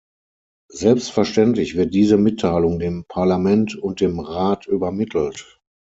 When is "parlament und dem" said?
3.07-4.19